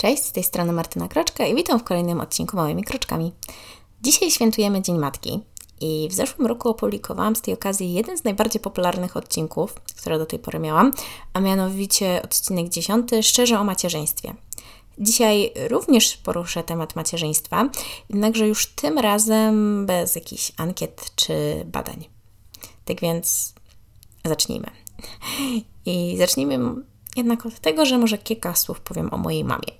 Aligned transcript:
Cześć, 0.00 0.24
z 0.24 0.32
tej 0.32 0.42
strony 0.42 0.72
Martyna 0.72 1.08
Kroczka 1.08 1.46
i 1.46 1.54
witam 1.54 1.78
w 1.78 1.84
kolejnym 1.84 2.20
odcinku 2.20 2.56
Małymi 2.56 2.84
Kroczkami. 2.84 3.32
Dzisiaj 4.02 4.30
świętujemy 4.30 4.82
Dzień 4.82 4.98
Matki 4.98 5.40
i 5.80 6.08
w 6.10 6.14
zeszłym 6.14 6.46
roku 6.46 6.68
opublikowałam 6.68 7.36
z 7.36 7.40
tej 7.40 7.54
okazji 7.54 7.92
jeden 7.92 8.18
z 8.18 8.24
najbardziej 8.24 8.60
popularnych 8.60 9.16
odcinków, 9.16 9.74
które 9.74 10.18
do 10.18 10.26
tej 10.26 10.38
pory 10.38 10.58
miałam, 10.58 10.92
a 11.32 11.40
mianowicie 11.40 12.22
odcinek 12.24 12.68
10 12.68 13.10
Szczerze 13.22 13.60
o 13.60 13.64
macierzyństwie. 13.64 14.34
Dzisiaj 14.98 15.52
również 15.68 16.16
poruszę 16.16 16.62
temat 16.62 16.96
macierzyństwa, 16.96 17.70
jednakże 18.10 18.48
już 18.48 18.66
tym 18.66 18.98
razem 18.98 19.86
bez 19.86 20.14
jakichś 20.14 20.52
ankiet 20.56 21.10
czy 21.16 21.64
badań. 21.66 22.04
Tak 22.84 23.00
więc 23.00 23.54
zacznijmy. 24.24 24.70
I 25.86 26.16
zacznijmy 26.18 26.58
jednak 27.16 27.46
od 27.46 27.60
tego, 27.60 27.86
że 27.86 27.98
może 27.98 28.18
kilka 28.18 28.54
słów 28.54 28.80
powiem 28.80 29.14
o 29.14 29.18
mojej 29.18 29.44
mamie. 29.44 29.72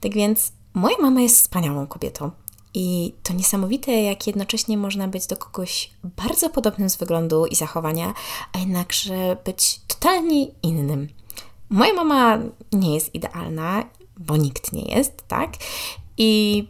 Tak 0.00 0.14
więc 0.14 0.52
moja 0.74 0.96
mama 1.00 1.20
jest 1.20 1.36
wspaniałą 1.36 1.86
kobietą. 1.86 2.30
I 2.74 3.12
to 3.22 3.34
niesamowite, 3.34 3.92
jak 3.92 4.26
jednocześnie 4.26 4.78
można 4.78 5.08
być 5.08 5.26
do 5.26 5.36
kogoś 5.36 5.90
bardzo 6.04 6.50
podobnym 6.50 6.90
z 6.90 6.96
wyglądu 6.96 7.46
i 7.46 7.54
zachowania, 7.54 8.14
a 8.52 8.58
jednakże 8.58 9.36
być 9.44 9.80
totalnie 9.86 10.46
innym. 10.62 11.08
Moja 11.70 11.92
mama 11.92 12.38
nie 12.72 12.94
jest 12.94 13.14
idealna, 13.14 13.84
bo 14.18 14.36
nikt 14.36 14.72
nie 14.72 14.82
jest, 14.82 15.28
tak? 15.28 15.50
I 16.18 16.64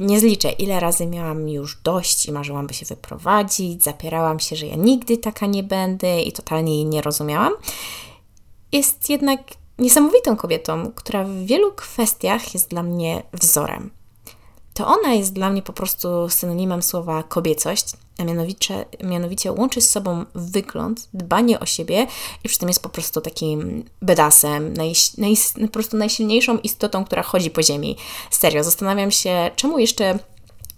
nie 0.00 0.20
zliczę, 0.20 0.50
ile 0.50 0.80
razy 0.80 1.06
miałam 1.06 1.48
już 1.48 1.76
dość 1.82 2.26
i 2.26 2.32
marzyłam, 2.32 2.66
by 2.66 2.74
się 2.74 2.86
wyprowadzić, 2.86 3.82
zapierałam 3.82 4.40
się, 4.40 4.56
że 4.56 4.66
ja 4.66 4.76
nigdy 4.76 5.16
taka 5.16 5.46
nie 5.46 5.62
będę 5.62 6.22
i 6.22 6.32
totalnie 6.32 6.74
jej 6.74 6.84
nie 6.84 7.02
rozumiałam. 7.02 7.52
Jest 8.72 9.10
jednak 9.10 9.40
niesamowitą 9.78 10.36
kobietą, 10.36 10.92
która 10.94 11.24
w 11.24 11.30
wielu 11.30 11.72
kwestiach 11.72 12.54
jest 12.54 12.70
dla 12.70 12.82
mnie 12.82 13.22
wzorem. 13.32 13.90
To 14.74 14.86
ona 14.86 15.14
jest 15.14 15.32
dla 15.32 15.50
mnie 15.50 15.62
po 15.62 15.72
prostu 15.72 16.28
synonimem 16.28 16.82
słowa 16.82 17.22
kobiecość, 17.22 17.84
a 18.18 18.24
mianowicie, 18.24 18.84
mianowicie 19.04 19.52
łączy 19.52 19.80
z 19.80 19.90
sobą 19.90 20.24
wygląd, 20.34 21.08
dbanie 21.14 21.60
o 21.60 21.66
siebie 21.66 22.06
i 22.44 22.48
przy 22.48 22.58
tym 22.58 22.68
jest 22.68 22.82
po 22.82 22.88
prostu 22.88 23.20
takim 23.20 23.84
bedasem, 24.02 24.74
naj, 24.74 24.92
naj, 25.18 25.34
po 25.60 25.72
prostu 25.72 25.96
najsilniejszą 25.96 26.58
istotą, 26.58 27.04
która 27.04 27.22
chodzi 27.22 27.50
po 27.50 27.62
ziemi. 27.62 27.96
Serio, 28.30 28.64
zastanawiam 28.64 29.10
się, 29.10 29.50
czemu 29.56 29.78
jeszcze 29.78 30.18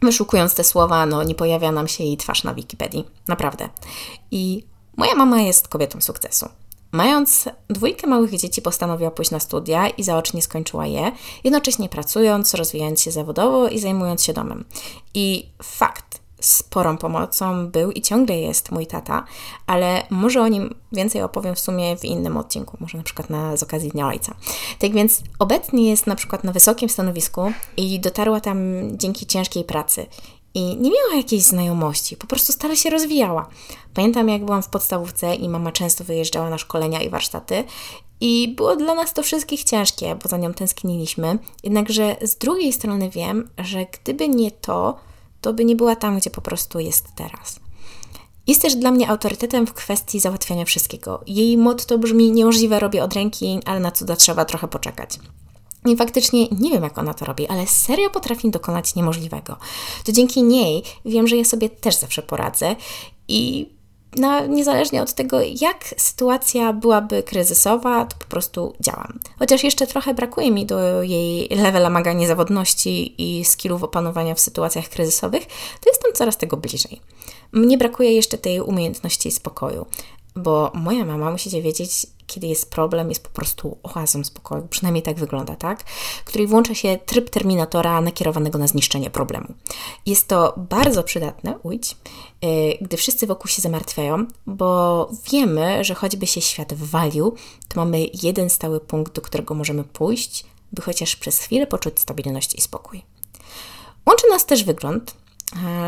wyszukując 0.03 0.55
te 0.55 0.65
słowa, 0.65 1.07
no 1.07 1.23
nie 1.23 1.35
pojawia 1.35 1.73
nam 1.73 1.89
się 1.89 2.05
jej 2.05 2.17
twarz 2.17 2.45
na 2.45 2.55
Wikipedii. 2.55 3.05
Naprawdę. 3.29 3.69
I 4.31 4.65
moja 4.97 5.15
mama 5.15 5.41
jest 5.41 5.69
kobietą 5.69 6.01
sukcesu. 6.01 6.49
Mając 6.93 7.49
dwójkę 7.69 8.07
małych 8.07 8.37
dzieci, 8.37 8.63
postanowiła 8.63 9.11
pójść 9.11 9.31
na 9.31 9.41
studia 9.41 9.89
i 9.89 10.03
zaocznie 10.03 10.43
skończyła 10.43 10.87
je, 10.87 11.13
jednocześnie 11.45 11.89
pracując, 11.89 12.55
rozwijając 12.55 13.03
się 13.03 13.11
zawodowo 13.11 13.69
i 13.69 13.79
zajmując 13.79 14.25
się 14.25 14.33
domem. 14.33 14.65
I 15.15 15.47
fakt, 15.63 16.21
sporą 16.41 16.97
pomocą 16.97 17.67
był 17.67 17.91
i 17.91 18.03
ciągle 18.03 18.39
jest 18.39 18.71
mój 18.73 18.87
tata, 18.87 19.25
ale 19.67 20.03
może 20.11 20.43
o 20.43 20.49
nim 20.49 20.75
więcej 20.93 21.23
opowiem 21.23 21.55
w 21.55 21.61
sumie 21.61 21.97
w 21.97 22.05
innym 22.05 22.37
odcinku, 22.37 22.77
może 22.81 22.99
na 22.99 23.05
przykład 23.05 23.31
na, 23.31 23.57
z 23.57 23.63
okazji 23.63 23.91
Dnia 23.91 24.09
Ojca. 24.09 24.35
Tak 24.79 24.93
więc 24.93 25.23
obecnie 25.39 25.91
jest 25.91 26.07
na 26.07 26.17
przykład 26.17 26.45
na 26.45 26.53
wysokim 26.53 26.89
stanowisku 26.89 27.53
i 27.77 28.01
dotarła 28.01 28.41
tam 28.41 28.59
dzięki 28.99 29.27
ciężkiej 29.27 29.65
pracy 29.65 30.07
i 30.55 30.77
nie 30.77 30.91
miała 30.91 31.15
jakiejś 31.17 31.43
znajomości, 31.43 32.17
po 32.17 32.27
prostu 32.27 32.53
stale 32.53 32.77
się 32.77 32.91
rozwijała. 32.91 33.49
Pamiętam, 33.95 34.29
jak 34.29 34.45
byłam 34.45 34.63
w 34.63 34.69
podstawówce 34.69 35.35
i 35.35 35.49
mama 35.49 35.73
często 35.73 36.05
wyjeżdżała 36.05 36.51
na 36.51 36.59
szkolenia 36.59 37.03
i 37.03 37.11
warsztaty, 37.11 37.65
i 38.21 38.55
było 38.57 38.77
dla 38.77 38.95
nas 38.95 39.15
to 39.15 39.23
wszystkich 39.23 39.65
ciężkie, 39.65 40.17
bo 40.23 40.29
za 40.29 40.37
nią 40.37 40.55
tęskniliśmy. 40.55 41.39
Jednakże 41.65 42.17
z 42.23 42.37
drugiej 42.37 42.73
strony 42.73 43.11
wiem, 43.11 43.51
że 43.59 43.87
gdyby 43.87 44.29
nie 44.29 44.51
to, 44.51 44.99
to 45.41 45.53
by 45.53 45.65
nie 45.65 45.77
była 45.77 45.97
tam, 45.97 46.19
gdzie 46.19 46.31
po 46.31 46.41
prostu 46.41 46.81
jest 46.81 47.07
teraz. 47.15 47.61
Jest 48.47 48.63
też 48.63 48.75
dla 48.75 48.91
mnie 48.91 49.09
autorytetem 49.09 49.67
w 49.67 49.73
kwestii 49.73 50.21
załatwiania 50.21 50.65
wszystkiego. 50.65 51.21
Jej 51.27 51.59
motto 51.59 51.99
brzmi: 51.99 52.33
Niemożliwe 52.33 52.81
robię 52.81 53.05
od 53.05 53.15
ręki, 53.15 53.61
ale 53.67 53.81
na 53.81 53.91
cuda 53.91 54.17
trzeba 54.17 54.45
trochę 54.45 54.69
poczekać. 54.69 55.19
I 55.87 55.97
faktycznie 55.97 56.49
nie 56.49 56.71
wiem, 56.71 56.83
jak 56.83 56.99
ona 56.99 57.15
to 57.15 57.25
robi, 57.25 57.49
ale 57.49 57.67
serio 57.67 58.11
potrafi 58.11 58.51
dokonać 58.51 58.95
niemożliwego. 58.95 59.57
To 60.05 60.13
dzięki 60.13 60.43
niej 60.43 60.83
wiem, 61.05 61.29
że 61.29 61.37
ja 61.37 61.45
sobie 61.45 61.69
też 61.69 61.97
zawsze 61.97 62.23
poradzę 62.23 62.77
i 63.29 63.69
niezależnie 64.49 65.03
od 65.03 65.13
tego, 65.13 65.41
jak 65.61 65.95
sytuacja 65.97 66.73
byłaby 66.73 67.23
kryzysowa, 67.23 68.05
to 68.05 68.17
po 68.19 68.25
prostu 68.25 68.75
działam. 68.81 69.19
Chociaż 69.39 69.65
jeszcze 69.65 69.87
trochę 69.87 70.15
brakuje 70.15 70.51
mi 70.51 70.67
do 70.67 71.03
jej 71.03 71.49
levela 71.49 71.91
maga 71.91 72.13
niezawodności 72.13 73.15
i 73.23 73.45
skillów 73.45 73.83
opanowania 73.83 74.35
w 74.35 74.41
sytuacjach 74.41 74.89
kryzysowych, 74.89 75.47
to 75.81 75.91
jestem 75.91 76.13
coraz 76.15 76.37
tego 76.37 76.57
bliżej. 76.57 77.01
Mnie 77.53 77.79
brakuje 77.79 78.13
jeszcze 78.13 78.39
tej 78.39 78.61
umiejętności 78.61 79.31
spokoju, 79.31 79.87
bo 80.37 80.73
moja 80.75 81.05
mama, 81.05 81.31
musicie 81.31 81.63
wiedzieć, 81.63 82.07
kiedy 82.31 82.47
jest 82.47 82.71
problem, 82.71 83.09
jest 83.09 83.23
po 83.23 83.31
prostu 83.31 83.79
oazą 83.83 84.25
spokoju, 84.25 84.69
przynajmniej 84.71 85.03
tak 85.03 85.19
wygląda, 85.19 85.57
tak? 85.57 85.85
Której 86.25 86.47
włącza 86.47 86.75
się 86.75 86.99
tryb 87.07 87.31
terminatora 87.31 88.01
nakierowanego 88.01 88.59
na 88.59 88.67
zniszczenie 88.67 89.11
problemu. 89.11 89.47
Jest 90.07 90.29
to 90.29 90.55
bardzo 90.57 91.03
przydatne, 91.03 91.59
ujść, 91.63 91.97
yy, 92.43 92.49
gdy 92.81 92.97
wszyscy 92.97 93.27
wokół 93.27 93.49
się 93.49 93.63
zamartwiają, 93.63 94.27
bo 94.47 95.11
wiemy, 95.33 95.85
że 95.85 95.95
choćby 95.95 96.27
się 96.27 96.41
świat 96.41 96.75
walił, 96.75 97.35
to 97.69 97.81
mamy 97.81 98.07
jeden 98.23 98.51
stały 98.51 98.81
punkt, 98.81 99.15
do 99.15 99.23
którego 99.23 99.55
możemy 99.55 99.85
pójść, 99.85 100.45
by 100.73 100.83
chociaż 100.83 101.17
przez 101.17 101.39
chwilę 101.39 101.67
poczuć 101.67 102.01
stabilność 102.01 102.55
i 102.55 102.61
spokój. 102.61 103.03
Łączy 104.07 104.29
nas 104.31 104.47
też 104.47 104.65
wygląd, 104.65 105.15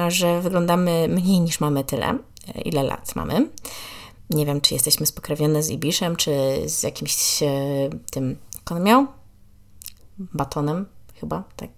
że 0.09 0.41
wyglądamy 0.41 1.09
mniej 1.09 1.41
niż 1.41 1.61
mamy 1.61 1.85
tyle, 1.85 2.19
ile 2.65 2.83
lat 2.83 3.17
mamy 3.17 3.49
nie 4.35 4.47
wiem, 4.47 4.61
czy 4.61 4.75
jesteśmy 4.75 5.07
spokrewnione 5.07 5.63
z 5.63 5.71
Ibiszem, 5.71 6.17
czy 6.17 6.33
z 6.67 6.83
jakimś 6.83 7.43
e, 7.43 7.49
tym, 8.11 8.37
jak 8.55 8.73
on 8.73 8.83
miał? 8.83 9.07
Batonem 10.19 10.87
chyba, 11.15 11.45
tak. 11.57 11.71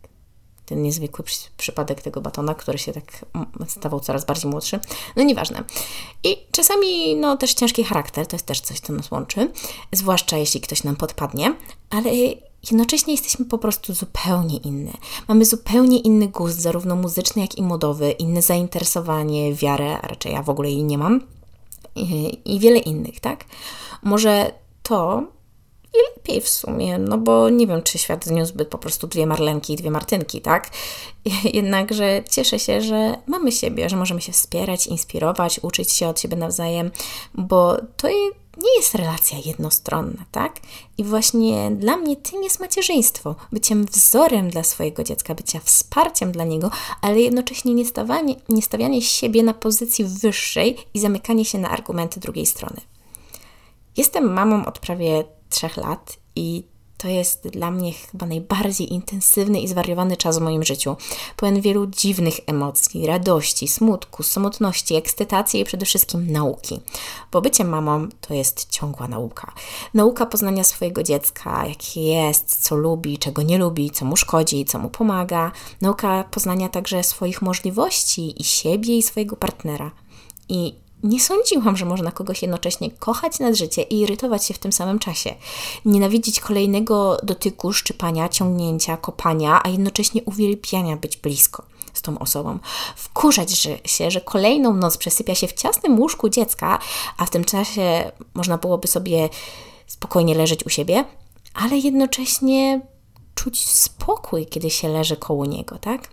Ten 0.67 0.83
niezwykły 0.83 1.25
przy, 1.25 1.39
przypadek 1.57 2.03
tego 2.03 2.21
batona, 2.21 2.55
który 2.55 2.79
się 2.79 2.93
tak 2.93 3.25
stawał 3.69 4.01
coraz 4.01 4.25
bardziej 4.25 4.51
młodszy. 4.51 4.81
No 5.17 5.23
nieważne. 5.23 5.65
I 6.25 6.37
czasami, 6.53 7.17
no 7.17 7.37
też 7.37 7.55
ciężki 7.55 7.85
charakter, 7.85 8.27
to 8.27 8.37
jest 8.37 8.47
też 8.47 8.61
coś, 8.61 8.81
co 8.81 8.93
nas 8.93 9.11
łączy, 9.11 9.51
zwłaszcza 9.93 10.37
jeśli 10.37 10.61
ktoś 10.61 10.85
nam 10.85 10.97
podpadnie, 10.97 11.55
ale 11.91 12.11
jednocześnie 12.63 13.15
jesteśmy 13.15 13.45
po 13.45 13.59
prostu 13.59 13.95
zupełnie 13.95 14.57
inne. 14.57 14.93
Mamy 15.29 15.45
zupełnie 15.45 15.99
inny 15.99 16.29
gust, 16.29 16.61
zarówno 16.61 16.97
muzyczny, 16.97 17.43
jak 17.43 17.59
i 17.59 17.63
modowy, 17.63 18.11
inne 18.11 18.43
zainteresowanie, 18.43 19.55
wiarę, 19.55 19.99
a 20.03 20.09
raczej 20.09 20.33
ja 20.33 20.43
w 20.43 20.51
ogóle 20.51 20.71
jej 20.71 20.85
nie 20.85 20.99
mam 20.99 21.21
i, 21.97 22.59
wiele 22.61 22.79
innych, 22.79 23.21
tak? 23.21 23.45
Może 24.03 24.53
to 24.83 25.23
i 25.95 26.17
lepiej 26.17 26.41
w 26.41 26.49
sumie, 26.49 26.99
no 26.99 27.19
bo 27.19 27.49
nie 27.51 27.67
wiem, 27.67 27.83
czy 27.83 27.99
świat 27.99 28.25
zniósłby 28.25 28.65
po 28.65 28.79
prostu 28.79 29.07
dwie 29.07 29.27
Marlenki 29.27 29.73
i 29.73 29.77
dwie 29.77 29.91
Martynki, 29.91 30.41
tak? 30.41 30.71
Jednakże 31.55 32.23
cieszę 32.31 32.59
się, 32.59 32.81
że 32.81 33.17
mamy 33.27 33.53
siebie, 33.53 33.89
że 33.89 33.97
możemy 33.97 34.21
się 34.21 34.33
wspierać, 34.33 34.87
inspirować, 34.87 35.61
uczyć 35.63 35.93
się 35.93 36.09
od 36.09 36.21
siebie 36.21 36.37
nawzajem, 36.37 36.91
bo 37.35 37.77
to 37.97 38.09
nie 38.57 38.77
jest 38.77 38.95
relacja 38.95 39.39
jednostronna, 39.45 40.25
tak? 40.31 40.61
I 40.99 41.05
właśnie 41.05 41.71
dla 41.71 41.97
mnie 41.97 42.17
tym 42.17 42.43
jest 42.43 42.61
macierzyństwo, 42.61 43.37
byciem 43.53 43.85
wzorem 43.85 44.51
dla 44.51 44.63
swojego 44.63 45.05
dziecka, 45.05 45.35
bycia 45.35 45.61
wsparciem 45.61 46.33
dla 46.33 46.45
niego, 46.45 46.71
ale 47.01 47.21
jednocześnie 47.21 47.75
nie 47.75 47.85
stawianie, 47.85 48.35
nie 48.49 48.63
stawianie 48.63 49.03
siebie 49.03 49.43
na 49.43 49.55
pozycji 49.55 50.05
wyższej 50.05 50.77
i 50.95 51.01
zamykanie 51.01 51.45
się 51.45 51.59
na 51.59 51.71
argumenty 51.71 52.21
drugiej 52.21 52.47
strony. 52.47 52.81
Jestem 53.97 54.33
mamą 54.33 54.67
od 54.67 54.79
prawie 54.79 55.25
trzech 55.49 55.77
lat 55.77 56.17
i 56.37 56.74
to 57.05 57.09
jest 57.09 57.49
dla 57.49 57.71
mnie 57.71 57.93
chyba 57.93 58.27
najbardziej 58.27 58.93
intensywny 58.93 59.61
i 59.61 59.69
zwariowany 59.69 60.17
czas 60.17 60.39
w 60.39 60.43
moim 60.43 60.65
życiu. 60.65 60.97
Pełen 61.37 61.61
wielu 61.61 61.87
dziwnych 61.87 62.41
emocji, 62.47 63.07
radości, 63.07 63.69
smutku, 63.69 64.23
samotności, 64.23 64.95
ekscytacji 64.95 65.61
i 65.61 65.65
przede 65.65 65.87
wszystkim 65.87 66.33
nauki. 66.33 66.81
Bo 67.33 67.41
bycie 67.41 67.65
mamą 67.65 68.09
to 68.21 68.35
jest 68.35 68.71
ciągła 68.71 69.09
nauka. 69.09 69.53
Nauka 69.95 70.27
poznania 70.27 70.65
swojego 70.65 71.03
dziecka, 71.03 71.67
jakie 71.67 72.03
jest, 72.03 72.63
co 72.63 72.77
lubi, 72.77 73.19
czego 73.19 73.43
nie 73.43 73.59
lubi, 73.59 73.91
co 73.91 74.05
mu 74.05 74.17
szkodzi, 74.17 74.65
co 74.65 74.79
mu 74.79 74.91
pomaga. 74.91 75.53
Nauka 75.81 76.25
poznania 76.31 76.69
także 76.69 77.03
swoich 77.03 77.43
możliwości 77.43 78.43
i 78.43 78.45
siebie 78.45 78.99
i 78.99 79.03
swojego 79.03 79.37
partnera. 79.37 79.91
I 80.49 80.84
nie 81.05 81.21
sądziłam, 81.21 81.77
że 81.77 81.85
można 81.85 82.13
kogoś 82.13 82.43
jednocześnie 82.43 82.91
kochać 82.91 83.39
nad 83.39 83.55
życie 83.55 83.83
i 83.83 84.01
irytować 84.01 84.47
się 84.47 84.55
w 84.55 84.59
tym 84.59 84.73
samym 84.73 84.99
czasie. 84.99 85.35
Nienawidzić 85.85 86.41
kolejnego 86.41 87.19
dotyku, 87.23 87.73
szczypania, 87.73 88.29
ciągnięcia, 88.29 88.97
kopania, 88.97 89.61
a 89.65 89.69
jednocześnie 89.69 90.23
uwielbiania 90.23 90.97
być 90.97 91.17
blisko 91.17 91.65
z 91.95 92.03
tą 92.03 92.19
osobą. 92.19 92.59
Wkurzać 92.97 93.69
się, 93.85 94.11
że 94.11 94.21
kolejną 94.21 94.75
noc 94.75 94.97
przesypia 94.97 95.35
się 95.35 95.49
w 95.49 95.53
ciasnym 95.53 96.01
łóżku 96.01 96.29
dziecka, 96.29 96.79
a 97.19 97.27
w 97.27 97.31
tym 97.31 97.45
czasie 97.45 98.13
można 98.35 98.59
byłoby 98.59 98.89
sobie 98.89 99.29
spokojnie 99.87 100.35
leżeć 100.35 100.67
u 100.67 100.69
siebie, 100.69 101.05
ale 101.55 101.79
jednocześnie 101.79 102.81
czuć 103.35 103.69
spokój, 103.69 104.47
kiedy 104.47 104.71
się 104.71 104.89
leży 104.89 105.17
koło 105.17 105.47
niego, 105.47 105.79
tak? 105.79 106.09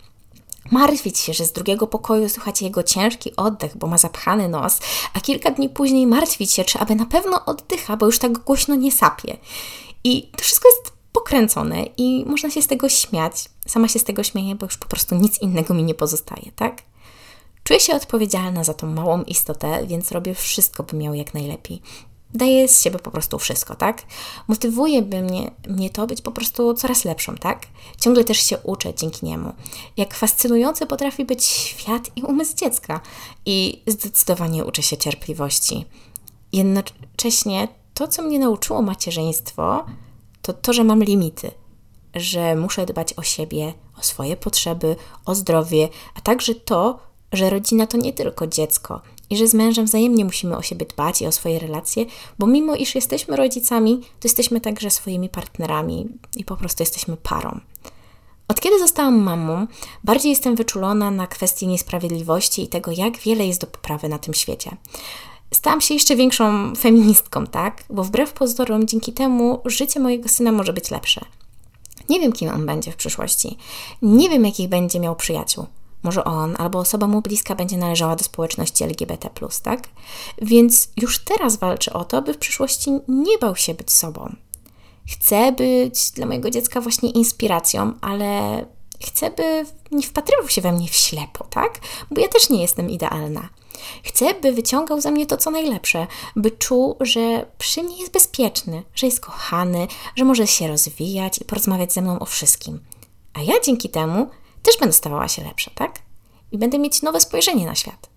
Martwić 0.70 1.18
się, 1.18 1.32
że 1.32 1.44
z 1.44 1.52
drugiego 1.52 1.86
pokoju 1.86 2.28
słychać 2.28 2.62
jego 2.62 2.82
ciężki 2.82 3.36
oddech, 3.36 3.76
bo 3.76 3.86
ma 3.86 3.98
zapchany 3.98 4.48
nos, 4.48 4.80
a 5.14 5.20
kilka 5.20 5.50
dni 5.50 5.68
później 5.68 6.06
martwić 6.06 6.52
się, 6.52 6.64
czy 6.64 6.78
aby 6.78 6.94
na 6.94 7.06
pewno 7.06 7.44
oddycha, 7.44 7.96
bo 7.96 8.06
już 8.06 8.18
tak 8.18 8.38
głośno 8.38 8.74
nie 8.74 8.92
sapie. 8.92 9.36
I 10.04 10.22
to 10.36 10.44
wszystko 10.44 10.68
jest 10.68 10.92
pokręcone 11.12 11.84
i 11.96 12.24
można 12.26 12.50
się 12.50 12.62
z 12.62 12.66
tego 12.66 12.88
śmiać. 12.88 13.48
Sama 13.66 13.88
się 13.88 13.98
z 13.98 14.04
tego 14.04 14.22
śmieję, 14.22 14.54
bo 14.54 14.66
już 14.66 14.76
po 14.76 14.86
prostu 14.86 15.14
nic 15.14 15.38
innego 15.42 15.74
mi 15.74 15.82
nie 15.82 15.94
pozostaje, 15.94 16.52
tak? 16.56 16.82
Czuję 17.64 17.80
się 17.80 17.94
odpowiedzialna 17.94 18.64
za 18.64 18.74
tą 18.74 18.86
małą 18.86 19.22
istotę, 19.22 19.86
więc 19.86 20.12
robię 20.12 20.34
wszystko, 20.34 20.82
by 20.82 20.96
miał 20.96 21.14
jak 21.14 21.34
najlepiej. 21.34 21.82
Daję 22.34 22.68
z 22.68 22.82
siebie 22.82 22.98
po 22.98 23.10
prostu 23.10 23.38
wszystko, 23.38 23.74
tak? 23.74 24.02
Motywuje 24.48 25.02
mnie, 25.02 25.50
mnie 25.68 25.90
to 25.90 26.06
być 26.06 26.22
po 26.22 26.30
prostu 26.32 26.74
coraz 26.74 27.04
lepszą, 27.04 27.34
tak? 27.34 27.66
Ciągle 28.00 28.24
też 28.24 28.38
się 28.38 28.58
uczę 28.58 28.94
dzięki 28.94 29.26
niemu. 29.26 29.52
Jak 29.96 30.14
fascynujący 30.14 30.86
potrafi 30.86 31.24
być 31.24 31.44
świat 31.44 32.10
i 32.16 32.22
umysł 32.22 32.56
dziecka. 32.56 33.00
I 33.46 33.82
zdecydowanie 33.86 34.64
uczę 34.64 34.82
się 34.82 34.96
cierpliwości. 34.96 35.84
Jednocześnie 36.52 37.68
to, 37.94 38.08
co 38.08 38.22
mnie 38.22 38.38
nauczyło 38.38 38.82
macierzyństwo, 38.82 39.86
to 40.42 40.52
to, 40.52 40.72
że 40.72 40.84
mam 40.84 41.02
limity, 41.02 41.50
że 42.14 42.56
muszę 42.56 42.86
dbać 42.86 43.14
o 43.16 43.22
siebie, 43.22 43.74
o 43.98 44.02
swoje 44.02 44.36
potrzeby, 44.36 44.96
o 45.26 45.34
zdrowie, 45.34 45.88
a 46.14 46.20
także 46.20 46.54
to, 46.54 46.98
że 47.32 47.50
rodzina 47.50 47.86
to 47.86 47.96
nie 47.96 48.12
tylko 48.12 48.46
dziecko 48.46 49.02
i 49.32 49.36
że 49.36 49.48
z 49.48 49.54
mężem 49.54 49.84
wzajemnie 49.84 50.24
musimy 50.24 50.56
o 50.56 50.62
siebie 50.62 50.86
dbać 50.86 51.22
i 51.22 51.26
o 51.26 51.32
swoje 51.32 51.58
relacje, 51.58 52.06
bo 52.38 52.46
mimo 52.46 52.74
iż 52.74 52.94
jesteśmy 52.94 53.36
rodzicami, 53.36 54.00
to 54.00 54.28
jesteśmy 54.28 54.60
także 54.60 54.90
swoimi 54.90 55.28
partnerami 55.28 56.08
i 56.36 56.44
po 56.44 56.56
prostu 56.56 56.82
jesteśmy 56.82 57.16
parą. 57.16 57.60
Od 58.48 58.60
kiedy 58.60 58.78
zostałam 58.78 59.22
mamą, 59.22 59.66
bardziej 60.04 60.30
jestem 60.30 60.56
wyczulona 60.56 61.10
na 61.10 61.26
kwestie 61.26 61.66
niesprawiedliwości 61.66 62.62
i 62.62 62.68
tego, 62.68 62.90
jak 62.90 63.18
wiele 63.18 63.46
jest 63.46 63.60
do 63.60 63.66
poprawy 63.66 64.08
na 64.08 64.18
tym 64.18 64.34
świecie. 64.34 64.76
Stałam 65.54 65.80
się 65.80 65.94
jeszcze 65.94 66.16
większą 66.16 66.74
feministką, 66.74 67.46
tak? 67.46 67.84
Bo 67.90 68.04
wbrew 68.04 68.32
pozorom, 68.32 68.86
dzięki 68.86 69.12
temu 69.12 69.60
życie 69.64 70.00
mojego 70.00 70.28
syna 70.28 70.52
może 70.52 70.72
być 70.72 70.90
lepsze. 70.90 71.20
Nie 72.08 72.20
wiem, 72.20 72.32
kim 72.32 72.48
on 72.48 72.66
będzie 72.66 72.92
w 72.92 72.96
przyszłości. 72.96 73.56
Nie 74.02 74.30
wiem, 74.30 74.44
jakich 74.44 74.68
będzie 74.68 75.00
miał 75.00 75.16
przyjaciół. 75.16 75.66
Może 76.02 76.24
on 76.24 76.56
albo 76.58 76.78
osoba 76.78 77.06
mu 77.06 77.22
bliska 77.22 77.54
będzie 77.54 77.76
należała 77.76 78.16
do 78.16 78.24
społeczności 78.24 78.84
LGBT, 78.84 79.30
tak? 79.62 79.88
Więc 80.42 80.88
już 80.96 81.18
teraz 81.18 81.56
walczę 81.56 81.92
o 81.92 82.04
to, 82.04 82.22
by 82.22 82.34
w 82.34 82.38
przyszłości 82.38 82.90
nie 83.08 83.38
bał 83.38 83.56
się 83.56 83.74
być 83.74 83.92
sobą. 83.92 84.36
Chcę 85.06 85.52
być 85.52 86.10
dla 86.10 86.26
mojego 86.26 86.50
dziecka 86.50 86.80
właśnie 86.80 87.10
inspiracją, 87.10 87.92
ale 88.00 88.64
chcę, 89.06 89.30
by 89.30 89.64
nie 89.90 90.02
wpatrywał 90.02 90.48
się 90.48 90.60
we 90.60 90.72
mnie 90.72 90.88
w 90.88 90.94
ślepo, 90.94 91.44
tak? 91.50 91.80
Bo 92.10 92.20
ja 92.20 92.28
też 92.28 92.50
nie 92.50 92.62
jestem 92.62 92.90
idealna. 92.90 93.48
Chcę, 94.04 94.34
by 94.34 94.52
wyciągał 94.52 95.00
ze 95.00 95.10
mnie 95.10 95.26
to, 95.26 95.36
co 95.36 95.50
najlepsze, 95.50 96.06
by 96.36 96.50
czuł, 96.50 96.96
że 97.00 97.46
przy 97.58 97.82
mnie 97.82 98.00
jest 98.00 98.12
bezpieczny, 98.12 98.82
że 98.94 99.06
jest 99.06 99.20
kochany, 99.20 99.86
że 100.16 100.24
może 100.24 100.46
się 100.46 100.68
rozwijać 100.68 101.38
i 101.38 101.44
porozmawiać 101.44 101.92
ze 101.92 102.02
mną 102.02 102.18
o 102.18 102.24
wszystkim. 102.24 102.80
A 103.34 103.42
ja 103.42 103.54
dzięki 103.64 103.88
temu 103.88 104.30
też 104.62 104.78
będę 104.80 104.92
stawała 104.92 105.28
się 105.28 105.44
lepsza, 105.44 105.70
tak? 105.74 105.98
I 106.52 106.58
będę 106.58 106.78
mieć 106.78 107.02
nowe 107.02 107.20
spojrzenie 107.20 107.66
na 107.66 107.74
świat. 107.74 108.10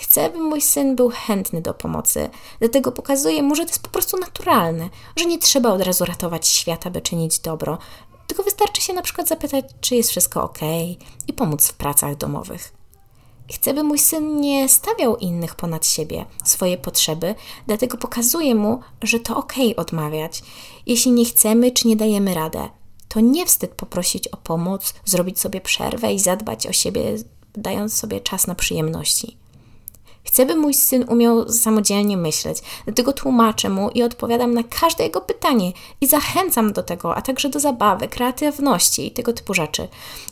Chcę, 0.00 0.30
by 0.30 0.38
mój 0.38 0.60
syn 0.60 0.96
był 0.96 1.10
chętny 1.14 1.62
do 1.62 1.74
pomocy, 1.74 2.30
dlatego 2.58 2.92
pokazuję 2.92 3.42
mu, 3.42 3.54
że 3.54 3.62
to 3.62 3.68
jest 3.68 3.82
po 3.82 3.90
prostu 3.90 4.16
naturalne, 4.16 4.88
że 5.16 5.26
nie 5.26 5.38
trzeba 5.38 5.70
od 5.70 5.82
razu 5.82 6.04
ratować 6.04 6.48
świata, 6.48 6.90
by 6.90 7.00
czynić 7.00 7.38
dobro, 7.38 7.78
tylko 8.26 8.42
wystarczy 8.42 8.82
się 8.82 8.92
na 8.92 9.02
przykład 9.02 9.28
zapytać, 9.28 9.64
czy 9.80 9.96
jest 9.96 10.10
wszystko 10.10 10.42
ok 10.42 10.58
i 11.28 11.32
pomóc 11.32 11.68
w 11.68 11.74
pracach 11.74 12.16
domowych. 12.16 12.72
Chcę, 13.52 13.74
by 13.74 13.82
mój 13.82 13.98
syn 13.98 14.40
nie 14.40 14.68
stawiał 14.68 15.16
innych 15.16 15.54
ponad 15.54 15.86
siebie, 15.86 16.24
swoje 16.44 16.78
potrzeby, 16.78 17.34
dlatego 17.66 17.96
pokazuję 17.96 18.54
mu, 18.54 18.80
że 19.02 19.20
to 19.20 19.36
ok 19.36 19.52
odmawiać. 19.76 20.42
Jeśli 20.86 21.12
nie 21.12 21.24
chcemy 21.24 21.70
czy 21.70 21.88
nie 21.88 21.96
dajemy 21.96 22.34
radę, 22.34 22.68
to 23.10 23.20
nie 23.20 23.46
wstyd 23.46 23.70
poprosić 23.70 24.28
o 24.28 24.36
pomoc, 24.36 24.94
zrobić 25.04 25.40
sobie 25.40 25.60
przerwę 25.60 26.12
i 26.12 26.18
zadbać 26.18 26.66
o 26.66 26.72
siebie, 26.72 27.02
dając 27.54 27.94
sobie 27.94 28.20
czas 28.20 28.46
na 28.46 28.54
przyjemności. 28.54 29.36
Chcę, 30.24 30.46
by 30.46 30.56
mój 30.56 30.74
syn 30.74 31.04
umiał 31.08 31.48
samodzielnie 31.48 32.16
myśleć, 32.16 32.58
dlatego 32.84 33.12
tłumaczę 33.12 33.68
mu 33.68 33.90
i 33.90 34.02
odpowiadam 34.02 34.54
na 34.54 34.62
każde 34.62 35.04
jego 35.04 35.20
pytanie 35.20 35.72
i 36.00 36.06
zachęcam 36.06 36.72
do 36.72 36.82
tego, 36.82 37.16
a 37.16 37.22
także 37.22 37.48
do 37.48 37.60
zabawy, 37.60 38.08
kreatywności 38.08 39.06
i 39.06 39.10
tego 39.10 39.32
typu 39.32 39.54
rzeczy. 39.54 39.88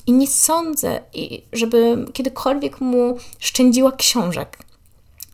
I 0.07 0.13
nie 0.13 0.27
sądzę, 0.27 1.01
żeby 1.53 2.07
kiedykolwiek 2.13 2.81
mu 2.81 3.19
szczędziła 3.39 3.93
książek 3.93 4.68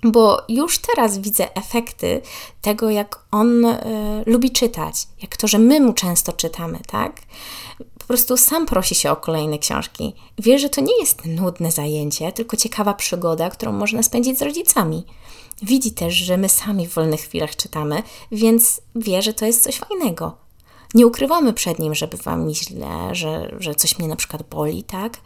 bo 0.04 0.42
już 0.48 0.78
teraz 0.78 1.18
widzę 1.18 1.54
efekty 1.54 2.20
tego, 2.62 2.90
jak 2.90 3.24
on 3.30 3.64
y, 3.64 3.76
lubi 4.26 4.50
czytać, 4.50 5.08
jak 5.22 5.36
to, 5.36 5.48
że 5.48 5.58
my 5.58 5.80
mu 5.80 5.92
często 5.92 6.32
czytamy, 6.32 6.78
tak? 6.86 7.20
Po 7.98 8.04
prostu 8.06 8.36
sam 8.36 8.66
prosi 8.66 8.94
się 8.94 9.10
o 9.10 9.16
kolejne 9.16 9.58
książki. 9.58 10.14
Wie, 10.38 10.58
że 10.58 10.68
to 10.68 10.80
nie 10.80 11.00
jest 11.00 11.26
nudne 11.26 11.70
zajęcie, 11.70 12.32
tylko 12.32 12.56
ciekawa 12.56 12.94
przygoda, 12.94 13.50
którą 13.50 13.72
można 13.72 14.02
spędzić 14.02 14.38
z 14.38 14.42
rodzicami. 14.42 15.04
Widzi 15.62 15.92
też, 15.92 16.14
że 16.14 16.36
my 16.36 16.48
sami 16.48 16.86
w 16.86 16.94
wolnych 16.94 17.20
chwilach 17.20 17.56
czytamy, 17.56 18.02
więc 18.32 18.80
wie, 18.96 19.22
że 19.22 19.32
to 19.32 19.46
jest 19.46 19.62
coś 19.62 19.76
fajnego. 19.76 20.36
Nie 20.94 21.06
ukrywamy 21.06 21.52
przed 21.52 21.78
nim, 21.78 21.94
żeby 21.94 22.16
wam 22.16 22.46
mi 22.46 22.54
źle, 22.54 23.08
że, 23.12 23.54
że 23.58 23.74
coś 23.74 23.98
mnie 23.98 24.08
na 24.08 24.16
przykład 24.16 24.42
boli, 24.42 24.82
tak? 24.82 25.20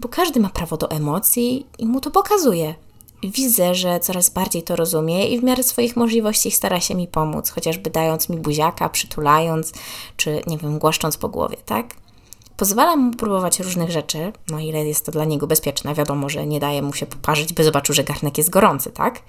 Bo 0.00 0.08
każdy 0.08 0.40
ma 0.40 0.48
prawo 0.48 0.76
do 0.76 0.90
emocji 0.90 1.66
i 1.78 1.86
mu 1.86 2.00
to 2.00 2.10
pokazuje 2.10 2.74
widzę, 3.22 3.74
że 3.74 4.00
coraz 4.00 4.30
bardziej 4.30 4.62
to 4.62 4.76
rozumie 4.76 5.28
i 5.28 5.40
w 5.40 5.44
miarę 5.44 5.62
swoich 5.62 5.96
możliwości 5.96 6.50
stara 6.50 6.80
się 6.80 6.94
mi 6.94 7.08
pomóc, 7.08 7.50
chociażby 7.50 7.90
dając 7.90 8.28
mi 8.28 8.36
buziaka, 8.36 8.88
przytulając, 8.88 9.72
czy 10.16 10.42
nie 10.46 10.58
wiem, 10.58 10.78
głaszcząc 10.78 11.16
po 11.16 11.28
głowie, 11.28 11.56
tak? 11.66 11.94
Pozwalam 12.56 13.00
mu 13.00 13.14
próbować 13.14 13.60
różnych 13.60 13.90
rzeczy, 13.90 14.32
no 14.50 14.60
ile 14.60 14.86
jest 14.86 15.06
to 15.06 15.12
dla 15.12 15.24
niego 15.24 15.46
bezpieczne. 15.46 15.94
Wiadomo, 15.94 16.28
że 16.28 16.46
nie 16.46 16.60
daje 16.60 16.82
mu 16.82 16.92
się 16.92 17.06
poparzyć, 17.06 17.52
by 17.52 17.64
zobaczył, 17.64 17.94
że 17.94 18.04
garnek 18.04 18.38
jest 18.38 18.50
gorący, 18.50 18.90
tak? 18.90 19.22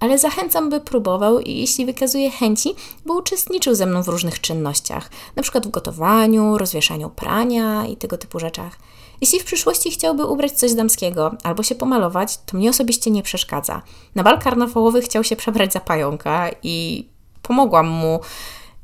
Ale 0.00 0.18
zachęcam, 0.18 0.70
by 0.70 0.80
próbował 0.80 1.40
i 1.40 1.56
jeśli 1.56 1.86
wykazuje 1.86 2.30
chęci, 2.30 2.74
by 3.06 3.12
uczestniczył 3.12 3.74
ze 3.74 3.86
mną 3.86 4.02
w 4.02 4.08
różnych 4.08 4.40
czynnościach, 4.40 5.10
na 5.36 5.42
przykład 5.42 5.66
w 5.66 5.70
gotowaniu, 5.70 6.58
rozwieszaniu 6.58 7.10
prania 7.10 7.86
i 7.86 7.96
tego 7.96 8.18
typu 8.18 8.38
rzeczach. 8.38 8.78
Jeśli 9.22 9.40
w 9.40 9.44
przyszłości 9.44 9.90
chciałby 9.90 10.24
ubrać 10.24 10.52
coś 10.52 10.74
damskiego 10.74 11.34
albo 11.42 11.62
się 11.62 11.74
pomalować, 11.74 12.38
to 12.46 12.56
mnie 12.56 12.70
osobiście 12.70 13.10
nie 13.10 13.22
przeszkadza. 13.22 13.82
Na 14.14 14.22
bal 14.22 14.38
karnawałowy 14.38 15.02
chciał 15.02 15.24
się 15.24 15.36
przebrać 15.36 15.72
za 15.72 15.80
pająka 15.80 16.50
i 16.62 17.08
pomogłam 17.42 17.88
mu 17.88 18.20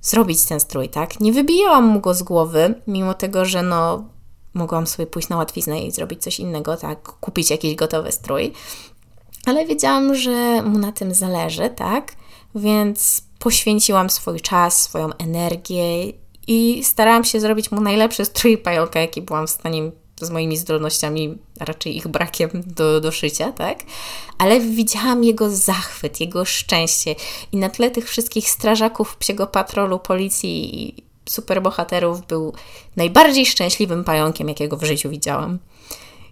zrobić 0.00 0.44
ten 0.44 0.60
strój, 0.60 0.88
tak? 0.88 1.20
Nie 1.20 1.32
wybijałam 1.32 1.84
mu 1.84 2.00
go 2.00 2.14
z 2.14 2.22
głowy, 2.22 2.74
mimo 2.86 3.14
tego, 3.14 3.44
że 3.44 3.62
no 3.62 4.04
mogłam 4.54 4.86
sobie 4.86 5.06
pójść 5.06 5.28
na 5.28 5.36
łatwiznę 5.36 5.80
i 5.80 5.90
zrobić 5.90 6.22
coś 6.22 6.40
innego, 6.40 6.76
tak? 6.76 7.02
Kupić 7.02 7.50
jakiś 7.50 7.74
gotowy 7.74 8.12
strój. 8.12 8.52
Ale 9.46 9.66
wiedziałam, 9.66 10.14
że 10.14 10.62
mu 10.62 10.78
na 10.78 10.92
tym 10.92 11.14
zależy, 11.14 11.70
tak? 11.70 12.12
Więc 12.54 13.22
poświęciłam 13.38 14.10
swój 14.10 14.40
czas, 14.40 14.82
swoją 14.82 15.12
energię 15.12 16.12
i 16.46 16.84
starałam 16.84 17.24
się 17.24 17.40
zrobić 17.40 17.70
mu 17.70 17.80
najlepszy 17.80 18.24
strój 18.24 18.58
pająka, 18.58 19.00
jaki 19.00 19.22
byłam 19.22 19.46
w 19.46 19.50
stanie 19.50 19.90
z 20.20 20.30
moimi 20.30 20.56
zdolnościami, 20.56 21.38
raczej 21.60 21.96
ich 21.96 22.08
brakiem 22.08 22.50
do, 22.66 23.00
do 23.00 23.12
szycia, 23.12 23.52
tak? 23.52 23.78
Ale 24.38 24.60
widziałam 24.60 25.24
jego 25.24 25.50
zachwyt, 25.50 26.20
jego 26.20 26.44
szczęście 26.44 27.14
i 27.52 27.56
na 27.56 27.70
tle 27.70 27.90
tych 27.90 28.08
wszystkich 28.08 28.50
strażaków 28.50 29.16
psiego 29.16 29.46
patrolu, 29.46 29.98
policji 29.98 30.88
i 30.88 31.02
superbohaterów 31.28 32.26
był 32.26 32.52
najbardziej 32.96 33.46
szczęśliwym 33.46 34.04
pająkiem, 34.04 34.48
jakiego 34.48 34.76
w 34.76 34.84
życiu 34.84 35.10
widziałam. 35.10 35.58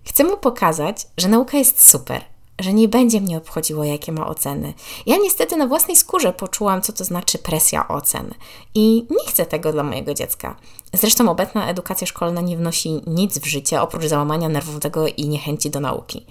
Chcę 0.04 0.24
mu 0.24 0.36
pokazać, 0.36 1.06
że 1.18 1.28
nauka 1.28 1.58
jest 1.58 1.88
super, 1.88 2.24
że 2.58 2.72
nie 2.72 2.88
będzie 2.88 3.20
mnie 3.20 3.38
obchodziło, 3.38 3.84
jakie 3.84 4.12
ma 4.12 4.26
oceny. 4.26 4.74
Ja 5.06 5.16
niestety 5.16 5.56
na 5.56 5.66
własnej 5.66 5.96
skórze 5.96 6.32
poczułam, 6.32 6.82
co 6.82 6.92
to 6.92 7.04
znaczy 7.04 7.38
presja 7.38 7.88
ocen 7.88 8.34
i 8.74 9.06
nie 9.10 9.26
chcę 9.28 9.46
tego 9.46 9.72
dla 9.72 9.82
mojego 9.82 10.14
dziecka. 10.14 10.56
Zresztą 10.92 11.30
obecna 11.30 11.68
edukacja 11.68 12.06
szkolna 12.06 12.40
nie 12.40 12.56
wnosi 12.56 13.00
nic 13.06 13.38
w 13.38 13.46
życie 13.46 13.80
oprócz 13.80 14.04
załamania 14.04 14.48
nerwowego 14.48 15.06
i 15.06 15.28
niechęci 15.28 15.70
do 15.70 15.80
nauki. 15.80 16.26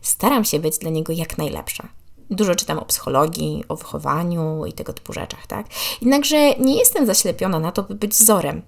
Staram 0.00 0.44
się 0.44 0.58
być 0.58 0.78
dla 0.78 0.90
niego 0.90 1.12
jak 1.12 1.38
najlepsza. 1.38 1.88
Dużo 2.30 2.54
czytam 2.54 2.78
o 2.78 2.84
psychologii, 2.84 3.64
o 3.68 3.76
wychowaniu 3.76 4.66
i 4.66 4.72
tego 4.72 4.92
typu 4.92 5.12
rzeczach, 5.12 5.46
tak? 5.46 5.66
Jednakże 6.00 6.54
nie 6.54 6.76
jestem 6.76 7.06
zaślepiona 7.06 7.58
na 7.58 7.72
to, 7.72 7.82
by 7.82 7.94
być 7.94 8.12
wzorem. 8.12 8.62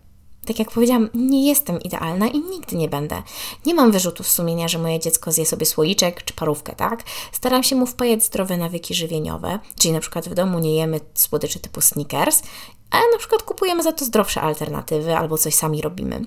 Tak 0.47 0.59
jak 0.59 0.71
powiedziałam, 0.71 1.09
nie 1.15 1.49
jestem 1.49 1.81
idealna 1.81 2.29
i 2.29 2.39
nigdy 2.41 2.77
nie 2.77 2.89
będę. 2.89 3.23
Nie 3.67 3.75
mam 3.75 3.93
wyrzutu 3.93 4.23
sumienia, 4.23 4.69
że 4.69 4.79
moje 4.79 5.01
dziecko 5.01 5.33
zje 5.33 5.47
sobie 5.47 5.67
słoiczek 5.67 6.25
czy 6.25 6.35
parówkę, 6.35 6.73
tak? 6.77 7.03
Staram 7.33 7.63
się 7.63 7.77
mu 7.77 7.87
wpajać 7.87 8.25
zdrowe 8.25 8.57
nawyki 8.57 8.95
żywieniowe, 8.95 9.59
czyli 9.79 9.93
na 9.93 10.01
przykład 10.01 10.29
w 10.29 10.35
domu 10.35 10.59
nie 10.59 10.75
jemy 10.75 11.01
słodyczy 11.15 11.59
typu 11.59 11.81
Snickers, 11.81 12.43
ale 12.91 13.13
na 13.13 13.19
przykład 13.19 13.43
kupujemy 13.43 13.83
za 13.83 13.93
to 13.93 14.05
zdrowsze 14.05 14.41
alternatywy 14.41 15.17
albo 15.17 15.39
coś 15.39 15.55
sami 15.55 15.83
robimy. 15.83 16.25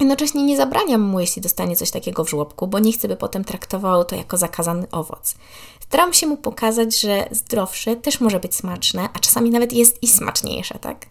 Jednocześnie 0.00 0.42
nie 0.42 0.56
zabraniam 0.56 1.00
mu, 1.00 1.20
jeśli 1.20 1.42
dostanie 1.42 1.76
coś 1.76 1.90
takiego 1.90 2.24
w 2.24 2.30
żłobku, 2.30 2.66
bo 2.66 2.78
nie 2.78 2.92
chcę, 2.92 3.08
by 3.08 3.16
potem 3.16 3.44
traktował 3.44 4.04
to 4.04 4.16
jako 4.16 4.36
zakazany 4.36 4.86
owoc. 4.90 5.34
Staram 5.80 6.12
się 6.12 6.26
mu 6.26 6.36
pokazać, 6.36 7.00
że 7.00 7.28
zdrowsze 7.30 7.96
też 7.96 8.20
może 8.20 8.40
być 8.40 8.54
smaczne, 8.54 9.08
a 9.14 9.18
czasami 9.18 9.50
nawet 9.50 9.72
jest 9.72 10.02
i 10.02 10.08
smaczniejsze, 10.08 10.78
tak? 10.78 11.06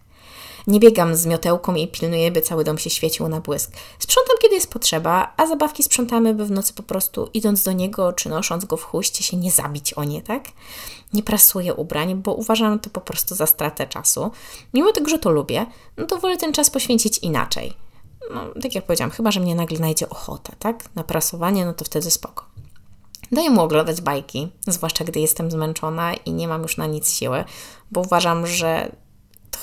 Nie 0.67 0.79
biegam 0.79 1.15
z 1.15 1.25
miotełką 1.25 1.75
i 1.75 1.87
pilnuję, 1.87 2.31
by 2.31 2.41
cały 2.41 2.63
dom 2.63 2.77
się 2.77 2.89
świecił 2.89 3.27
na 3.27 3.41
błysk. 3.41 3.71
Sprzątam, 3.99 4.35
kiedy 4.41 4.55
jest 4.55 4.71
potrzeba, 4.71 5.33
a 5.37 5.47
zabawki 5.47 5.83
sprzątamy, 5.83 6.33
by 6.33 6.45
w 6.45 6.51
nocy 6.51 6.73
po 6.73 6.83
prostu 6.83 7.29
idąc 7.33 7.63
do 7.63 7.71
niego 7.71 8.13
czy 8.13 8.29
nosząc 8.29 8.65
go 8.65 8.77
w 8.77 8.83
chuście 8.83 9.23
się 9.23 9.37
nie 9.37 9.51
zabić 9.51 9.93
o 9.93 10.03
nie, 10.03 10.21
tak? 10.21 10.43
Nie 11.13 11.23
prasuję 11.23 11.73
ubrań, 11.73 12.15
bo 12.15 12.33
uważam 12.33 12.79
to 12.79 12.89
po 12.89 13.01
prostu 13.01 13.35
za 13.35 13.45
stratę 13.45 13.87
czasu. 13.87 14.31
Mimo 14.73 14.91
tego, 14.91 15.09
że 15.09 15.19
to 15.19 15.29
lubię, 15.29 15.65
no 15.97 16.05
to 16.05 16.17
wolę 16.17 16.37
ten 16.37 16.53
czas 16.53 16.69
poświęcić 16.69 17.17
inaczej. 17.17 17.73
No, 18.33 18.61
tak 18.61 18.75
jak 18.75 18.85
powiedziałam, 18.85 19.11
chyba, 19.11 19.31
że 19.31 19.39
mnie 19.39 19.55
nagle 19.55 19.77
znajdzie 19.77 20.09
ochota, 20.09 20.53
tak? 20.59 20.95
Na 20.95 21.03
prasowanie, 21.03 21.65
no 21.65 21.73
to 21.73 21.85
wtedy 21.85 22.11
spoko. 22.11 22.45
Daję 23.31 23.49
mu 23.49 23.61
oglądać 23.61 24.01
bajki, 24.01 24.51
zwłaszcza 24.67 25.03
gdy 25.03 25.19
jestem 25.19 25.51
zmęczona 25.51 26.13
i 26.13 26.33
nie 26.33 26.47
mam 26.47 26.61
już 26.61 26.77
na 26.77 26.85
nic 26.85 27.11
siły, 27.11 27.43
bo 27.91 28.01
uważam, 28.01 28.47
że 28.47 28.95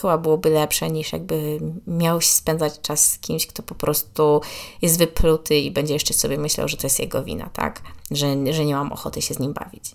chyba 0.00 0.19
byłoby 0.19 0.50
lepsze 0.50 0.90
niż 0.90 1.12
jakby 1.12 1.61
miał 1.87 2.21
spędzać 2.21 2.81
czas 2.81 3.11
z 3.11 3.19
kimś, 3.19 3.47
kto 3.47 3.62
po 3.62 3.75
prostu 3.75 4.40
jest 4.83 4.99
wypluty 4.99 5.59
i 5.59 5.71
będzie 5.71 5.93
jeszcze 5.95 6.14
sobie 6.14 6.38
myślał, 6.38 6.69
że 6.69 6.76
to 6.76 6.87
jest 6.87 6.99
jego 6.99 7.25
wina, 7.25 7.50
tak? 7.52 7.83
Że, 8.11 8.52
że 8.52 8.64
nie 8.64 8.75
mam 8.75 8.93
ochoty 8.93 9.23
się 9.23 9.35
z 9.35 9.38
nim 9.38 9.52
bawić. 9.52 9.95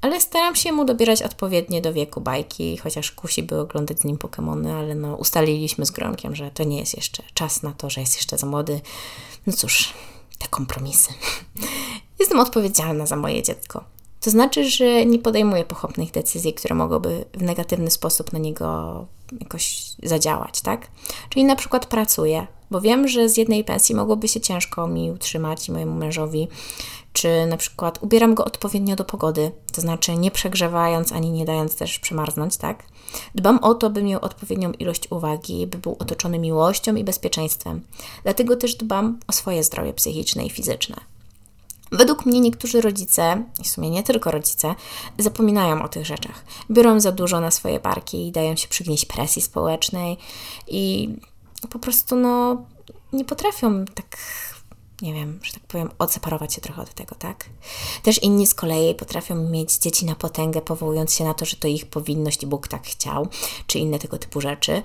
Ale 0.00 0.20
staram 0.20 0.56
się 0.56 0.72
mu 0.72 0.84
dobierać 0.84 1.22
odpowiednie 1.22 1.80
do 1.80 1.92
wieku 1.92 2.20
bajki, 2.20 2.76
chociaż 2.76 3.12
kusi 3.12 3.42
by 3.42 3.60
oglądać 3.60 3.98
z 3.98 4.04
nim 4.04 4.16
Pokémony, 4.16 4.70
ale 4.70 4.94
no 4.94 5.16
ustaliliśmy 5.16 5.86
z 5.86 5.90
Gromkiem, 5.90 6.36
że 6.36 6.50
to 6.50 6.64
nie 6.64 6.78
jest 6.78 6.96
jeszcze 6.96 7.22
czas 7.34 7.62
na 7.62 7.72
to, 7.72 7.90
że 7.90 8.00
jest 8.00 8.16
jeszcze 8.16 8.38
za 8.38 8.46
młody. 8.46 8.80
No 9.46 9.52
cóż, 9.52 9.92
te 10.38 10.48
kompromisy. 10.48 11.10
Jestem 12.20 12.40
odpowiedzialna 12.40 13.06
za 13.06 13.16
moje 13.16 13.42
dziecko. 13.42 13.84
To 14.20 14.30
znaczy, 14.30 14.70
że 14.70 15.06
nie 15.06 15.18
podejmuję 15.18 15.64
pochopnych 15.64 16.10
decyzji, 16.10 16.54
które 16.54 16.74
mogłyby 16.74 17.24
w 17.34 17.42
negatywny 17.42 17.90
sposób 17.90 18.32
na 18.32 18.38
niego 18.38 19.06
jakoś 19.40 19.82
zadziałać, 20.02 20.60
tak? 20.60 20.86
Czyli 21.28 21.44
na 21.44 21.56
przykład 21.56 21.86
pracuję, 21.86 22.46
bo 22.70 22.80
wiem, 22.80 23.08
że 23.08 23.28
z 23.28 23.36
jednej 23.36 23.64
pensji 23.64 23.94
mogłoby 23.94 24.28
się 24.28 24.40
ciężko 24.40 24.86
mi 24.86 25.10
utrzymać 25.10 25.68
i 25.68 25.72
mojemu 25.72 25.94
mężowi, 25.94 26.48
czy 27.12 27.46
na 27.46 27.56
przykład 27.56 27.98
ubieram 28.02 28.34
go 28.34 28.44
odpowiednio 28.44 28.96
do 28.96 29.04
pogody, 29.04 29.52
to 29.72 29.80
znaczy 29.80 30.16
nie 30.16 30.30
przegrzewając 30.30 31.12
ani 31.12 31.30
nie 31.30 31.44
dając 31.44 31.76
też 31.76 31.98
przemarznąć, 31.98 32.56
tak? 32.56 32.84
Dbam 33.34 33.58
o 33.58 33.74
to, 33.74 33.90
by 33.90 34.02
miał 34.02 34.20
odpowiednią 34.20 34.72
ilość 34.72 35.10
uwagi, 35.10 35.66
by 35.66 35.78
był 35.78 35.96
otoczony 35.98 36.38
miłością 36.38 36.94
i 36.94 37.04
bezpieczeństwem. 37.04 37.80
Dlatego 38.22 38.56
też 38.56 38.74
dbam 38.74 39.18
o 39.26 39.32
swoje 39.32 39.64
zdrowie 39.64 39.92
psychiczne 39.92 40.46
i 40.46 40.50
fizyczne. 40.50 40.96
Według 41.92 42.26
mnie 42.26 42.40
niektórzy 42.40 42.80
rodzice, 42.80 43.44
i 43.60 43.64
w 43.64 43.68
sumie 43.68 43.90
nie 43.90 44.02
tylko 44.02 44.30
rodzice, 44.30 44.74
zapominają 45.18 45.82
o 45.82 45.88
tych 45.88 46.06
rzeczach. 46.06 46.44
Biorą 46.70 47.00
za 47.00 47.12
dużo 47.12 47.40
na 47.40 47.50
swoje 47.50 47.80
barki 47.80 48.28
i 48.28 48.32
dają 48.32 48.56
się 48.56 48.68
przygnieść 48.68 49.04
presji 49.04 49.42
społecznej 49.42 50.16
i 50.68 51.08
po 51.70 51.78
prostu 51.78 52.16
no, 52.16 52.62
nie 53.12 53.24
potrafią 53.24 53.84
tak 53.84 54.16
nie 55.02 55.14
wiem, 55.14 55.40
że 55.42 55.52
tak 55.52 55.62
powiem, 55.62 55.90
odseparować 55.98 56.54
się 56.54 56.60
trochę 56.60 56.82
od 56.82 56.94
tego, 56.94 57.14
tak? 57.14 57.44
Też 58.02 58.22
inni 58.22 58.46
z 58.46 58.54
kolei 58.54 58.94
potrafią 58.94 59.34
mieć 59.34 59.78
dzieci 59.78 60.06
na 60.06 60.14
potęgę, 60.14 60.60
powołując 60.60 61.14
się 61.14 61.24
na 61.24 61.34
to, 61.34 61.44
że 61.44 61.56
to 61.56 61.68
ich 61.68 61.86
powinność 61.86 62.42
i 62.42 62.46
Bóg 62.46 62.68
tak 62.68 62.86
chciał, 62.86 63.28
czy 63.66 63.78
inne 63.78 63.98
tego 63.98 64.18
typu 64.18 64.40
rzeczy. 64.40 64.82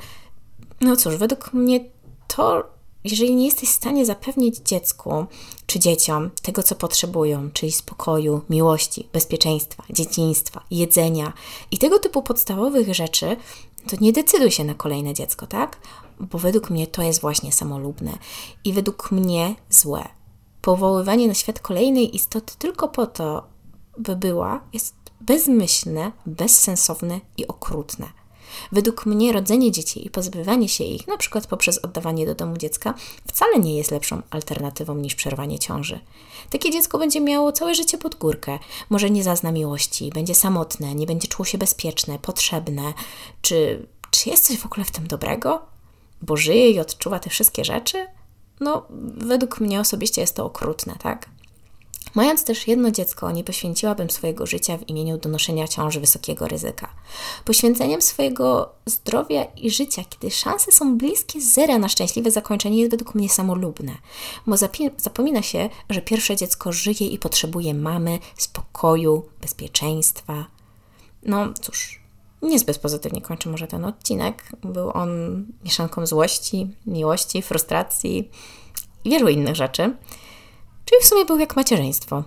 No 0.81 0.95
cóż, 0.95 1.15
według 1.15 1.53
mnie 1.53 1.79
to 2.27 2.63
jeżeli 3.11 3.35
nie 3.35 3.45
jesteś 3.45 3.69
w 3.69 3.73
stanie 3.73 4.05
zapewnić 4.05 4.57
dziecku 4.57 5.25
czy 5.65 5.79
dzieciom 5.79 6.29
tego, 6.41 6.63
co 6.63 6.75
potrzebują, 6.75 7.51
czyli 7.51 7.71
spokoju, 7.71 8.41
miłości, 8.49 9.09
bezpieczeństwa, 9.13 9.83
dzieciństwa, 9.89 10.63
jedzenia 10.71 11.33
i 11.71 11.77
tego 11.77 11.99
typu 11.99 12.21
podstawowych 12.21 12.95
rzeczy, 12.95 13.37
to 13.89 13.97
nie 14.01 14.13
decyduj 14.13 14.51
się 14.51 14.63
na 14.63 14.73
kolejne 14.73 15.13
dziecko, 15.13 15.47
tak? 15.47 15.79
Bo 16.19 16.37
według 16.37 16.69
mnie 16.69 16.87
to 16.87 17.01
jest 17.01 17.21
właśnie 17.21 17.51
samolubne 17.51 18.17
i 18.63 18.73
według 18.73 19.11
mnie 19.11 19.55
złe. 19.69 20.07
Powoływanie 20.61 21.27
na 21.27 21.33
świat 21.33 21.59
kolejnej 21.59 22.15
istoty 22.15 22.53
tylko 22.59 22.87
po 22.87 23.07
to, 23.07 23.47
by 23.97 24.15
była, 24.15 24.61
jest 24.73 24.95
bezmyślne, 25.21 26.11
bezsensowne 26.25 27.19
i 27.37 27.47
okrutne. 27.47 28.07
Według 28.71 29.05
mnie 29.05 29.33
rodzenie 29.33 29.71
dzieci 29.71 30.07
i 30.07 30.09
pozbywanie 30.09 30.69
się 30.69 30.83
ich, 30.83 31.07
na 31.07 31.17
przykład 31.17 31.47
poprzez 31.47 31.77
oddawanie 31.77 32.25
do 32.25 32.35
domu 32.35 32.57
dziecka, 32.57 32.93
wcale 33.27 33.59
nie 33.59 33.77
jest 33.77 33.91
lepszą 33.91 34.21
alternatywą 34.29 34.95
niż 34.95 35.15
przerwanie 35.15 35.59
ciąży. 35.59 35.99
Takie 36.49 36.71
dziecko 36.71 36.97
będzie 36.97 37.21
miało 37.21 37.51
całe 37.51 37.75
życie 37.75 37.97
pod 37.97 38.15
górkę, 38.15 38.59
może 38.89 39.09
nie 39.09 39.23
zazna 39.23 39.51
miłości, 39.51 40.09
będzie 40.09 40.35
samotne, 40.35 40.95
nie 40.95 41.05
będzie 41.05 41.27
czuło 41.27 41.45
się 41.45 41.57
bezpieczne, 41.57 42.19
potrzebne. 42.19 42.93
Czy, 43.41 43.87
czy 44.11 44.29
jest 44.29 44.47
coś 44.47 44.57
w 44.57 44.65
ogóle 44.65 44.85
w 44.85 44.91
tym 44.91 45.07
dobrego? 45.07 45.61
Bo 46.21 46.37
żyje 46.37 46.71
i 46.71 46.79
odczuwa 46.79 47.19
te 47.19 47.29
wszystkie 47.29 47.65
rzeczy? 47.65 48.07
No, 48.59 48.85
według 49.17 49.59
mnie 49.59 49.79
osobiście 49.79 50.21
jest 50.21 50.35
to 50.35 50.45
okrutne, 50.45 50.95
tak? 50.99 51.29
Mając 52.15 52.43
też 52.43 52.67
jedno 52.67 52.91
dziecko, 52.91 53.31
nie 53.31 53.43
poświęciłabym 53.43 54.09
swojego 54.09 54.45
życia 54.45 54.77
w 54.77 54.89
imieniu 54.89 55.17
donoszenia 55.17 55.67
ciąży 55.67 55.99
wysokiego 55.99 56.47
ryzyka. 56.47 56.89
Poświęceniem 57.45 58.01
swojego 58.01 58.73
zdrowia 58.85 59.43
i 59.43 59.71
życia, 59.71 60.03
kiedy 60.09 60.31
szanse 60.31 60.71
są 60.71 60.97
bliskie 60.97 61.41
zera 61.41 61.77
na 61.77 61.89
szczęśliwe 61.89 62.31
zakończenie, 62.31 62.79
jest 62.79 62.91
według 62.91 63.15
mnie 63.15 63.29
samolubne, 63.29 63.91
bo 64.47 64.55
zapomina 64.97 65.41
się, 65.41 65.69
że 65.89 66.01
pierwsze 66.01 66.35
dziecko 66.35 66.73
żyje 66.73 67.07
i 67.07 67.19
potrzebuje 67.19 67.73
mamy, 67.73 68.19
spokoju, 68.37 69.25
bezpieczeństwa. 69.41 70.45
No 71.23 71.53
cóż, 71.61 72.01
niezbyt 72.41 72.77
pozytywnie 72.77 73.21
kończy 73.21 73.49
może 73.49 73.67
ten 73.67 73.85
odcinek. 73.85 74.43
Był 74.63 74.91
on 74.93 75.09
mieszanką 75.63 76.05
złości, 76.05 76.67
miłości, 76.85 77.41
frustracji 77.41 78.29
i 79.03 79.09
wielu 79.09 79.27
innych 79.27 79.55
rzeczy. 79.55 79.95
Czyli 80.89 81.01
w 81.01 81.05
sumie 81.05 81.25
był 81.25 81.39
jak 81.39 81.55
macierzyństwo. 81.55 82.23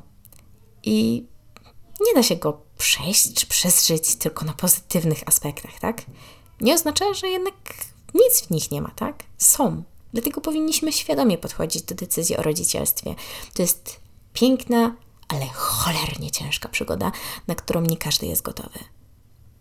I 0.82 1.26
nie 2.00 2.14
da 2.14 2.22
się 2.22 2.36
go 2.36 2.60
przejść 2.78 3.34
czy 3.34 3.46
przeżyć 3.46 4.16
tylko 4.16 4.44
na 4.44 4.52
pozytywnych 4.52 5.22
aspektach, 5.26 5.80
tak? 5.80 6.02
Nie 6.60 6.74
oznacza, 6.74 7.14
że 7.14 7.28
jednak 7.28 7.54
nic 8.14 8.40
w 8.40 8.50
nich 8.50 8.70
nie 8.70 8.82
ma, 8.82 8.90
tak? 8.96 9.22
Są. 9.38 9.82
Dlatego 10.12 10.40
powinniśmy 10.40 10.92
świadomie 10.92 11.38
podchodzić 11.38 11.82
do 11.82 11.94
decyzji 11.94 12.36
o 12.36 12.42
rodzicielstwie. 12.42 13.14
To 13.54 13.62
jest 13.62 14.00
piękna, 14.32 14.96
ale 15.28 15.46
cholernie 15.46 16.30
ciężka 16.30 16.68
przygoda, 16.68 17.12
na 17.46 17.54
którą 17.54 17.80
nie 17.80 17.96
każdy 17.96 18.26
jest 18.26 18.42
gotowy. 18.42 18.78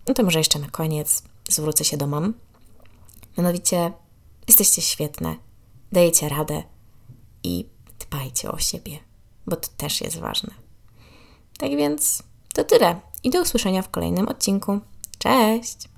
No 0.07 0.13
to 0.13 0.23
może 0.23 0.39
jeszcze 0.39 0.59
na 0.59 0.69
koniec 0.69 1.23
zwrócę 1.49 1.85
się 1.85 1.97
do 1.97 2.07
mam. 2.07 2.33
Mianowicie, 3.37 3.91
jesteście 4.47 4.81
świetne, 4.81 5.35
dajecie 5.91 6.29
radę 6.29 6.63
i 7.43 7.65
dbajcie 8.09 8.51
o 8.51 8.59
siebie, 8.59 8.99
bo 9.47 9.55
to 9.55 9.69
też 9.77 10.01
jest 10.01 10.19
ważne. 10.19 10.53
Tak 11.57 11.71
więc 11.71 12.23
to 12.53 12.63
tyle 12.63 12.99
i 13.23 13.29
do 13.29 13.41
usłyszenia 13.41 13.81
w 13.81 13.89
kolejnym 13.89 14.27
odcinku. 14.27 14.79
Cześć! 15.17 15.89